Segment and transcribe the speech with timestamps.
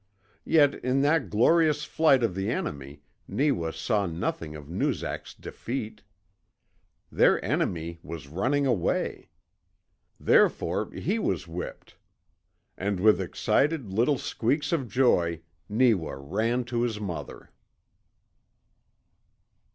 [0.47, 6.01] Yet in that glorious flight of the enemy Neewa saw nothing of Noozak's defeat.
[7.11, 9.29] Their enemy was RUNNING AWAY!
[10.19, 11.97] Therefore, he was whipped.
[12.75, 17.51] And with excited little squeaks of joy Neewa ran to his mother.